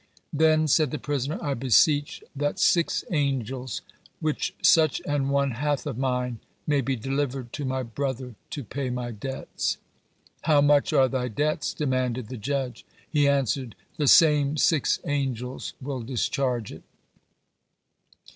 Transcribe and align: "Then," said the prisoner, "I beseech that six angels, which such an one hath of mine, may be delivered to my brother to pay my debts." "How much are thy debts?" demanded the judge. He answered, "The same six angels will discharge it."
"Then," 0.33 0.67
said 0.67 0.89
the 0.89 0.97
prisoner, 0.97 1.37
"I 1.43 1.53
beseech 1.53 2.23
that 2.35 2.57
six 2.57 3.03
angels, 3.11 3.83
which 4.19 4.55
such 4.59 4.99
an 5.05 5.29
one 5.29 5.51
hath 5.51 5.85
of 5.85 5.95
mine, 5.95 6.39
may 6.65 6.81
be 6.81 6.95
delivered 6.95 7.53
to 7.53 7.65
my 7.65 7.83
brother 7.83 8.33
to 8.49 8.63
pay 8.63 8.89
my 8.89 9.11
debts." 9.11 9.77
"How 10.41 10.59
much 10.59 10.91
are 10.91 11.07
thy 11.07 11.27
debts?" 11.27 11.71
demanded 11.71 12.29
the 12.29 12.37
judge. 12.37 12.83
He 13.07 13.27
answered, 13.29 13.75
"The 13.97 14.07
same 14.07 14.57
six 14.57 14.97
angels 15.05 15.73
will 15.79 16.01
discharge 16.01 16.71
it." 16.71 16.81